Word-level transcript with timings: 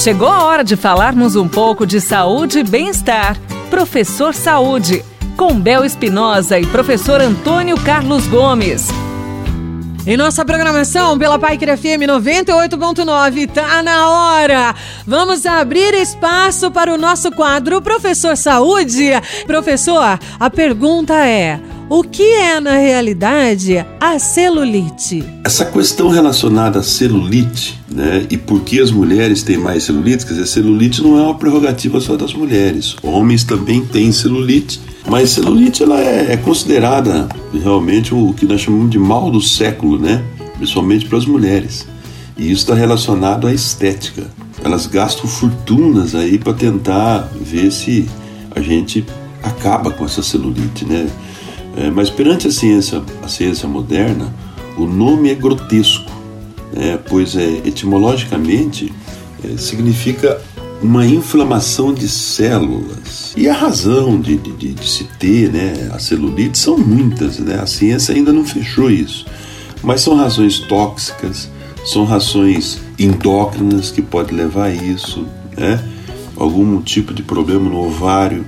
Chegou 0.00 0.28
a 0.28 0.44
hora 0.44 0.64
de 0.64 0.76
falarmos 0.76 1.36
um 1.36 1.46
pouco 1.46 1.86
de 1.86 2.00
saúde 2.00 2.60
e 2.60 2.64
bem-estar. 2.64 3.36
Professor 3.68 4.32
Saúde, 4.32 5.04
com 5.36 5.60
Bel 5.60 5.84
Espinosa 5.84 6.58
e 6.58 6.64
professor 6.64 7.20
Antônio 7.20 7.78
Carlos 7.82 8.26
Gomes. 8.26 8.88
Em 10.06 10.16
nossa 10.16 10.42
programação 10.42 11.18
pela 11.18 11.38
Paiquer 11.38 11.76
FM 11.76 12.08
98.9, 12.08 13.50
tá 13.52 13.82
na 13.82 14.08
hora! 14.08 14.74
Vamos 15.06 15.44
abrir 15.44 15.92
espaço 15.92 16.70
para 16.70 16.94
o 16.94 16.96
nosso 16.96 17.30
quadro 17.30 17.82
Professor 17.82 18.38
Saúde. 18.38 19.10
Professor, 19.46 20.18
a 20.40 20.48
pergunta 20.48 21.14
é: 21.26 21.60
o 21.90 22.04
que 22.04 22.22
é, 22.22 22.60
na 22.60 22.76
realidade, 22.76 23.84
a 24.00 24.16
celulite? 24.16 25.24
Essa 25.44 25.64
questão 25.64 26.08
relacionada 26.08 26.78
à 26.78 26.82
celulite, 26.84 27.80
né, 27.90 28.28
e 28.30 28.36
por 28.36 28.60
que 28.60 28.80
as 28.80 28.92
mulheres 28.92 29.42
têm 29.42 29.58
mais 29.58 29.82
celulite, 29.82 30.24
quer 30.24 30.34
dizer, 30.34 30.46
celulite 30.46 31.02
não 31.02 31.18
é 31.18 31.22
uma 31.22 31.34
prerrogativa 31.34 32.00
só 32.00 32.16
das 32.16 32.32
mulheres. 32.32 32.94
Homens 33.02 33.42
também 33.42 33.84
têm 33.84 34.12
celulite, 34.12 34.80
mas 35.08 35.30
celulite 35.30 35.82
ela 35.82 36.00
é, 36.00 36.34
é 36.34 36.36
considerada 36.36 37.28
realmente 37.52 38.14
o 38.14 38.32
que 38.34 38.46
nós 38.46 38.60
chamamos 38.60 38.90
de 38.90 38.98
mal 38.98 39.28
do 39.28 39.40
século, 39.40 39.98
né? 39.98 40.22
Principalmente 40.58 41.06
para 41.06 41.18
as 41.18 41.26
mulheres. 41.26 41.88
E 42.38 42.52
isso 42.52 42.62
está 42.62 42.74
relacionado 42.76 43.48
à 43.48 43.52
estética. 43.52 44.30
Elas 44.62 44.86
gastam 44.86 45.26
fortunas 45.26 46.14
aí 46.14 46.38
para 46.38 46.52
tentar 46.52 47.28
ver 47.40 47.72
se 47.72 48.08
a 48.52 48.60
gente 48.60 49.04
acaba 49.42 49.90
com 49.90 50.04
essa 50.04 50.22
celulite, 50.22 50.84
né? 50.84 51.08
É, 51.80 51.90
mas 51.90 52.10
perante 52.10 52.46
a 52.46 52.50
ciência, 52.50 53.02
a 53.22 53.28
ciência 53.28 53.66
moderna, 53.66 54.30
o 54.76 54.86
nome 54.86 55.30
é 55.30 55.34
grotesco, 55.34 56.10
né? 56.74 56.98
pois 57.08 57.34
é, 57.34 57.62
etimologicamente 57.64 58.92
é, 59.42 59.56
significa 59.56 60.38
uma 60.82 61.06
inflamação 61.06 61.94
de 61.94 62.06
células. 62.06 63.32
E 63.34 63.48
a 63.48 63.54
razão 63.54 64.20
de, 64.20 64.36
de, 64.36 64.74
de, 64.74 64.88
se 64.88 65.04
ter 65.18 65.50
né, 65.50 65.90
a 65.90 65.98
celulite 65.98 66.58
são 66.58 66.76
muitas, 66.76 67.38
né? 67.38 67.58
a 67.58 67.66
ciência 67.66 68.14
ainda 68.14 68.30
não 68.30 68.44
fechou 68.44 68.90
isso. 68.90 69.24
Mas 69.82 70.02
são 70.02 70.14
razões 70.14 70.58
tóxicas, 70.60 71.48
são 71.86 72.04
razões 72.04 72.78
endócrinas 72.98 73.90
que 73.90 74.02
podem 74.02 74.36
levar 74.36 74.66
a 74.66 74.74
isso, 74.74 75.26
né? 75.56 75.82
algum 76.36 76.82
tipo 76.82 77.14
de 77.14 77.22
problema 77.22 77.70
no 77.70 77.86
ovário, 77.86 78.44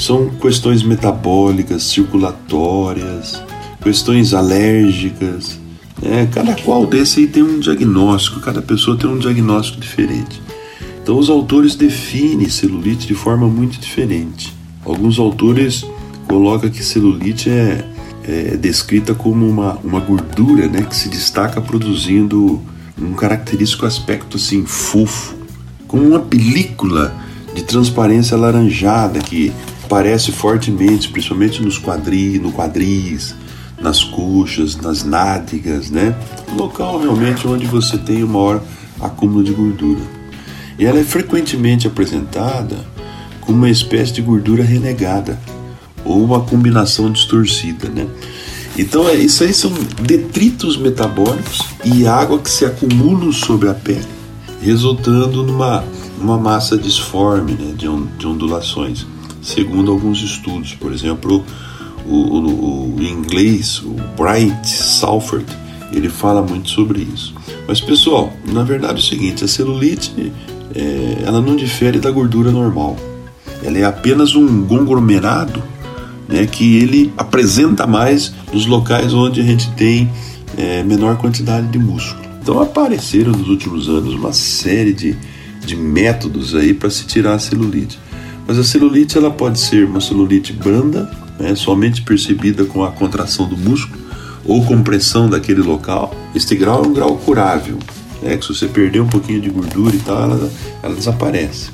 são 0.00 0.30
questões 0.30 0.82
metabólicas, 0.82 1.84
circulatórias, 1.84 3.42
questões 3.82 4.34
alérgicas. 4.34 5.58
Né? 6.00 6.28
Cada 6.32 6.54
qual 6.54 6.86
desse 6.86 7.20
aí 7.20 7.26
tem 7.26 7.42
um 7.42 7.58
diagnóstico, 7.58 8.40
cada 8.40 8.62
pessoa 8.62 8.96
tem 8.96 9.08
um 9.08 9.18
diagnóstico 9.18 9.80
diferente. 9.80 10.40
Então, 11.02 11.18
os 11.18 11.28
autores 11.28 11.74
definem 11.74 12.48
celulite 12.48 13.06
de 13.06 13.14
forma 13.14 13.48
muito 13.48 13.80
diferente. 13.80 14.52
Alguns 14.84 15.18
autores 15.18 15.84
colocam 16.26 16.70
que 16.70 16.84
celulite 16.84 17.50
é, 17.50 17.84
é 18.22 18.56
descrita 18.56 19.14
como 19.14 19.48
uma, 19.48 19.78
uma 19.82 20.00
gordura 20.00 20.68
né, 20.68 20.82
que 20.82 20.94
se 20.94 21.08
destaca 21.08 21.60
produzindo 21.60 22.60
um 23.00 23.12
característico 23.12 23.86
aspecto 23.86 24.36
assim, 24.36 24.64
fofo, 24.66 25.34
como 25.88 26.06
uma 26.06 26.20
película 26.20 27.14
de 27.54 27.64
transparência 27.64 28.36
alaranjada 28.36 29.18
que 29.18 29.52
aparece 29.90 30.30
fortemente, 30.30 31.08
principalmente 31.08 31.60
nos 31.60 31.76
quadris, 31.76 32.40
no 32.40 32.52
quadris, 32.52 33.34
nas 33.80 34.04
coxas, 34.04 34.76
nas 34.76 35.02
nádegas, 35.02 35.90
né? 35.90 36.14
Local 36.56 37.00
realmente 37.00 37.48
onde 37.48 37.66
você 37.66 37.98
tem 37.98 38.22
o 38.22 38.28
maior 38.28 38.62
acúmulo 39.00 39.42
de 39.42 39.50
gordura. 39.52 40.00
E 40.78 40.84
ela 40.84 41.00
é 41.00 41.02
frequentemente 41.02 41.88
apresentada 41.88 42.76
como 43.40 43.58
uma 43.58 43.68
espécie 43.68 44.12
de 44.12 44.22
gordura 44.22 44.62
renegada 44.62 45.36
ou 46.04 46.22
uma 46.22 46.40
combinação 46.40 47.10
distorcida, 47.10 47.88
né? 47.88 48.06
Então, 48.78 49.08
é, 49.08 49.14
isso 49.14 49.42
aí 49.42 49.52
são 49.52 49.72
detritos 50.00 50.76
metabólicos 50.76 51.62
e 51.84 52.06
água 52.06 52.38
que 52.38 52.48
se 52.48 52.64
acumulam 52.64 53.32
sobre 53.32 53.68
a 53.68 53.74
pele, 53.74 54.06
resultando 54.62 55.42
numa 55.42 55.82
uma 56.20 56.38
massa 56.38 56.78
disforme 56.78 57.54
né, 57.54 57.72
de, 57.74 57.88
de 58.18 58.26
ondulações, 58.26 59.06
segundo 59.42 59.90
alguns 59.90 60.22
estudos. 60.22 60.74
Por 60.74 60.92
exemplo, 60.92 61.44
o, 62.06 62.14
o, 62.14 62.96
o 62.96 63.02
inglês, 63.02 63.82
o 63.82 63.94
Bright 64.16 64.68
Salford, 64.68 65.46
ele 65.92 66.08
fala 66.08 66.42
muito 66.42 66.70
sobre 66.70 67.06
isso. 67.14 67.34
Mas 67.66 67.80
pessoal, 67.80 68.32
na 68.44 68.62
verdade 68.62 69.00
é 69.00 69.04
o 69.04 69.06
seguinte, 69.06 69.44
a 69.44 69.48
celulite 69.48 70.32
é, 70.74 71.22
ela 71.24 71.40
não 71.40 71.56
difere 71.56 71.98
da 71.98 72.10
gordura 72.10 72.50
normal. 72.50 72.96
Ela 73.62 73.78
é 73.78 73.84
apenas 73.84 74.34
um 74.34 74.66
conglomerado 74.66 75.62
né, 76.28 76.46
que 76.46 76.76
ele 76.76 77.12
apresenta 77.16 77.86
mais 77.86 78.32
nos 78.52 78.66
locais 78.66 79.12
onde 79.12 79.40
a 79.40 79.44
gente 79.44 79.70
tem 79.72 80.10
é, 80.56 80.82
menor 80.82 81.16
quantidade 81.16 81.66
de 81.68 81.78
músculo. 81.78 82.20
Então 82.40 82.60
apareceram 82.60 83.32
nos 83.32 83.48
últimos 83.48 83.88
anos 83.88 84.14
uma 84.14 84.32
série 84.32 84.92
de, 84.92 85.16
de 85.64 85.76
métodos 85.76 86.54
aí 86.54 86.72
para 86.72 86.88
se 86.88 87.04
tirar 87.04 87.34
a 87.34 87.38
celulite. 87.38 87.98
Mas 88.50 88.58
a 88.58 88.64
celulite 88.64 89.16
ela 89.16 89.30
pode 89.30 89.60
ser 89.60 89.84
uma 89.84 90.00
celulite 90.00 90.52
branda, 90.52 91.08
né, 91.38 91.54
somente 91.54 92.02
percebida 92.02 92.64
com 92.64 92.82
a 92.82 92.90
contração 92.90 93.46
do 93.48 93.56
músculo 93.56 94.02
ou 94.44 94.64
compressão 94.64 95.30
daquele 95.30 95.62
local. 95.62 96.12
Este 96.34 96.56
grau 96.56 96.82
é 96.82 96.88
um 96.88 96.92
grau 96.92 97.16
curável 97.18 97.78
né, 98.20 98.36
que 98.36 98.44
se 98.44 98.52
você 98.52 98.66
perder 98.66 99.02
um 99.02 99.06
pouquinho 99.06 99.40
de 99.40 99.48
gordura 99.48 99.94
e 99.94 100.00
tal, 100.00 100.22
ela, 100.22 100.52
ela 100.82 100.94
desaparece. 100.96 101.70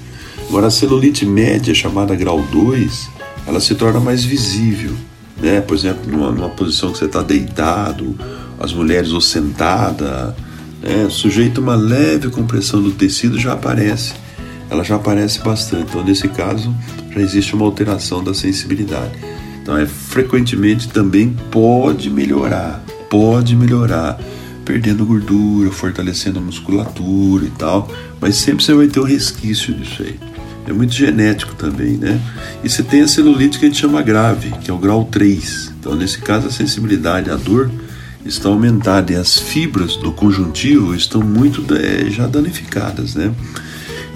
Agora, 0.50 0.66
a 0.66 0.70
celulite 0.70 1.24
média, 1.24 1.74
chamada 1.74 2.14
grau 2.14 2.42
2, 2.42 3.08
ela 3.46 3.58
se 3.58 3.74
torna 3.74 3.98
mais 3.98 4.22
visível. 4.22 4.92
Né? 5.40 5.62
Por 5.62 5.74
exemplo, 5.74 6.12
numa, 6.12 6.30
numa 6.30 6.50
posição 6.50 6.92
que 6.92 6.98
você 6.98 7.06
está 7.06 7.22
deitado, 7.22 8.14
as 8.60 8.74
mulheres 8.74 9.12
ou 9.12 9.20
sentada, 9.22 10.36
né? 10.82 11.08
sujeito 11.08 11.58
a 11.58 11.64
uma 11.64 11.74
leve 11.74 12.28
compressão 12.28 12.82
do 12.82 12.90
tecido 12.90 13.38
já 13.38 13.54
aparece. 13.54 14.25
Ela 14.70 14.82
já 14.82 14.96
aparece 14.96 15.40
bastante. 15.40 15.88
Então, 15.90 16.04
nesse 16.04 16.28
caso, 16.28 16.74
já 17.10 17.20
existe 17.20 17.54
uma 17.54 17.64
alteração 17.64 18.22
da 18.22 18.34
sensibilidade. 18.34 19.12
Então, 19.62 19.76
é 19.76 19.86
frequentemente 19.86 20.88
também 20.88 21.36
pode 21.50 22.10
melhorar, 22.10 22.84
pode 23.08 23.56
melhorar 23.56 24.18
perdendo 24.66 25.06
gordura, 25.06 25.70
fortalecendo 25.70 26.40
a 26.40 26.42
musculatura 26.42 27.46
e 27.46 27.50
tal, 27.50 27.88
mas 28.20 28.34
sempre 28.34 28.64
você 28.64 28.74
vai 28.74 28.88
ter 28.88 28.98
o 28.98 29.04
resquício 29.04 29.72
disso 29.72 30.02
aí. 30.02 30.18
É 30.66 30.72
muito 30.72 30.92
genético 30.92 31.54
também, 31.54 31.96
né? 31.96 32.20
E 32.64 32.68
você 32.68 32.82
tem 32.82 33.00
a 33.00 33.08
celulite 33.08 33.60
que 33.60 33.64
a 33.64 33.68
gente 33.68 33.80
chama 33.80 34.02
grave, 34.02 34.50
que 34.60 34.68
é 34.68 34.74
o 34.74 34.78
grau 34.78 35.04
3. 35.04 35.72
Então, 35.78 35.94
nesse 35.94 36.18
caso, 36.18 36.48
a 36.48 36.50
sensibilidade 36.50 37.30
à 37.30 37.36
dor 37.36 37.70
está 38.24 38.48
aumentada 38.48 39.12
e 39.12 39.14
as 39.14 39.38
fibras 39.38 39.94
do 39.94 40.10
conjuntivo 40.10 40.92
estão 40.92 41.22
muito 41.22 41.64
é, 41.72 42.10
já 42.10 42.26
danificadas, 42.26 43.14
né? 43.14 43.32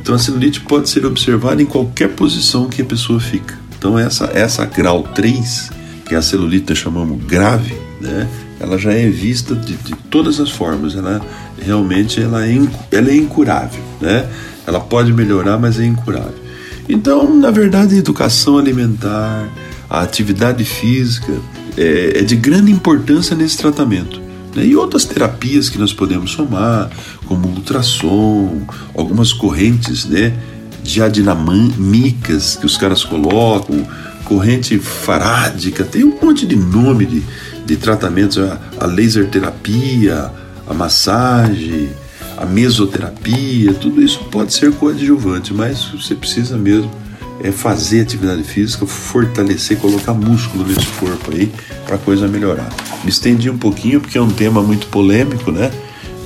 Então, 0.00 0.14
a 0.14 0.18
celulite 0.18 0.60
pode 0.60 0.88
ser 0.88 1.04
observada 1.04 1.62
em 1.62 1.66
qualquer 1.66 2.08
posição 2.10 2.68
que 2.68 2.82
a 2.82 2.84
pessoa 2.84 3.20
fica. 3.20 3.58
Então, 3.78 3.98
essa, 3.98 4.30
essa 4.34 4.64
grau 4.64 5.02
3, 5.02 5.70
que 6.06 6.14
é 6.14 6.18
a 6.18 6.22
celulite 6.22 6.74
chamamos 6.74 7.22
grave, 7.24 7.74
né? 8.00 8.28
ela 8.60 8.78
já 8.78 8.92
é 8.92 9.08
vista 9.08 9.54
de, 9.54 9.74
de 9.74 9.94
todas 10.10 10.38
as 10.38 10.50
formas. 10.50 10.94
Ela 10.94 11.20
realmente 11.60 12.22
ela 12.22 12.46
é, 12.46 12.60
ela 12.92 13.10
é 13.10 13.16
incurável, 13.16 13.82
né? 14.00 14.28
Ela 14.66 14.78
pode 14.78 15.12
melhorar, 15.12 15.58
mas 15.58 15.80
é 15.80 15.84
incurável. 15.86 16.34
Então, 16.88 17.34
na 17.34 17.50
verdade, 17.50 17.94
a 17.94 17.98
educação 17.98 18.58
alimentar, 18.58 19.48
a 19.88 20.02
atividade 20.02 20.64
física 20.64 21.32
é, 21.76 22.18
é 22.18 22.22
de 22.22 22.36
grande 22.36 22.70
importância 22.70 23.34
nesse 23.34 23.56
tratamento. 23.56 24.20
Né? 24.54 24.66
E 24.66 24.76
outras 24.76 25.04
terapias 25.04 25.68
que 25.68 25.78
nós 25.78 25.92
podemos 25.92 26.32
somar, 26.32 26.90
como 27.26 27.48
ultrassom, 27.48 28.62
algumas 28.96 29.32
correntes 29.32 30.04
né, 30.04 30.32
diadinamicas 30.82 32.56
que 32.56 32.66
os 32.66 32.76
caras 32.76 33.04
colocam, 33.04 33.86
corrente 34.24 34.78
farádica, 34.78 35.84
tem 35.84 36.04
um 36.04 36.16
monte 36.22 36.46
de 36.46 36.56
nome 36.56 37.04
de, 37.06 37.22
de 37.66 37.76
tratamentos, 37.76 38.38
a, 38.38 38.86
laser 38.86 39.28
terapia, 39.28 40.30
a 40.68 40.74
massagem, 40.74 41.90
a 42.36 42.46
mesoterapia, 42.46 43.74
tudo 43.74 44.00
isso 44.00 44.20
pode 44.30 44.54
ser 44.54 44.72
coadjuvante, 44.72 45.52
mas 45.52 45.84
você 45.86 46.14
precisa 46.14 46.56
mesmo 46.56 46.90
é 47.42 47.50
fazer 47.50 48.02
atividade 48.02 48.42
física, 48.42 48.86
fortalecer, 48.86 49.78
colocar 49.78 50.12
músculo 50.12 50.64
nesse 50.66 50.86
corpo 50.98 51.32
aí 51.32 51.50
para 51.86 51.98
coisa 51.98 52.28
melhorar. 52.28 52.68
Me 53.02 53.10
estendi 53.10 53.48
um 53.48 53.58
pouquinho 53.58 54.00
porque 54.00 54.18
é 54.18 54.22
um 54.22 54.30
tema 54.30 54.62
muito 54.62 54.86
polêmico, 54.88 55.50
né? 55.50 55.70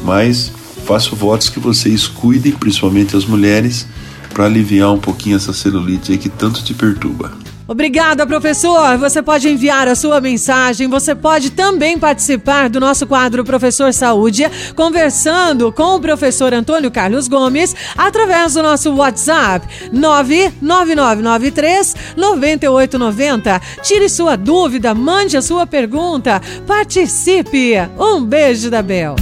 Mas 0.03 0.53
faço 0.85 1.17
votos 1.17 1.49
que 1.49 1.61
vocês 1.61 2.07
cuidem, 2.07 2.53
principalmente 2.53 3.17
as 3.17 3.25
mulheres, 3.25 3.87
para 4.33 4.45
aliviar 4.45 4.93
um 4.93 4.99
pouquinho 4.99 5.37
essa 5.37 5.53
celulite 5.53 6.13
aí 6.13 6.19
que 6.19 6.29
tanto 6.29 6.63
te 6.63 6.75
perturba. 6.75 7.44
Obrigada, 7.67 8.27
professor. 8.27 8.99
Você 8.99 9.23
pode 9.23 9.49
enviar 9.49 9.89
a 9.89 9.95
sua 9.95 10.21
mensagem, 10.21 10.87
você 10.87 11.15
pode 11.15 11.51
também 11.51 11.99
participar 11.99 12.69
do 12.69 12.79
nosso 12.79 13.07
quadro 13.07 13.43
Professor 13.43 13.91
Saúde, 13.93 14.45
conversando 14.77 15.73
com 15.73 15.97
o 15.97 16.01
professor 16.01 16.53
Antônio 16.53 16.91
Carlos 16.91 17.27
Gomes 17.27 17.75
através 17.97 18.53
do 18.55 18.63
nosso 18.63 18.95
WhatsApp 18.95 19.67
99993 19.93 21.97
9890. 22.17 23.61
Tire 23.83 24.09
sua 24.11 24.37
dúvida, 24.37 24.95
mande 24.95 25.37
a 25.37 25.43
sua 25.43 25.67
pergunta, 25.67 26.41
participe. 26.67 27.75
Um 27.99 28.23
beijo 28.23 28.71
da 28.71 28.83
Bel. 28.83 29.17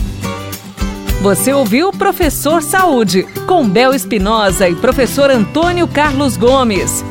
Você 1.20 1.52
ouviu 1.52 1.92
Professor 1.92 2.60
Saúde, 2.60 3.22
com 3.46 3.68
Bel 3.68 3.94
Espinosa 3.94 4.68
e 4.68 4.74
professor 4.74 5.30
Antônio 5.30 5.86
Carlos 5.86 6.36
Gomes. 6.36 7.04